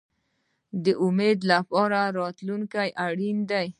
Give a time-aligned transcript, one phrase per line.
[0.83, 3.67] د امید لپاره راتلونکی اړین دی